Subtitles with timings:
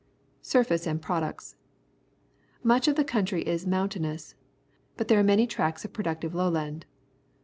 [0.41, 1.57] Surface and Products.—
[2.73, 4.33] Much of the coun try is mountainous,
[4.97, 6.87] but there are many tracts of productive lowland.